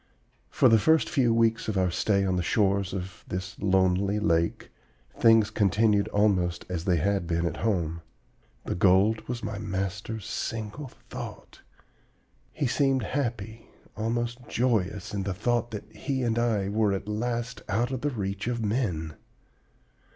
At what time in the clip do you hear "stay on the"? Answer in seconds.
1.91-2.41